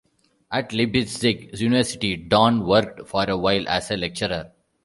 [0.51, 4.51] At Leipzig University Dorn worked for a while as a lecturer.